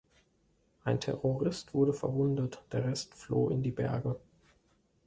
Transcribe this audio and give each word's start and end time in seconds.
Ein 0.83 0.99
Terrorist 0.99 1.75
wurde 1.75 1.93
verwundet, 1.93 2.63
der 2.71 2.85
Rest 2.85 3.13
floh 3.13 3.49
in 3.49 3.61
die 3.61 3.69
Berge. 3.69 4.15